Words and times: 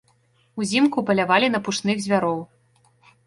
Узімку 0.63 1.03
палявалі 1.09 1.51
на 1.55 1.59
пушных 1.67 2.01
звяроў. 2.05 2.39